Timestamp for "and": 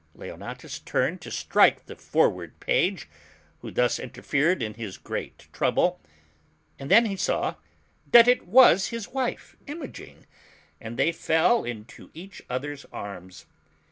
6.79-6.89, 10.79-10.97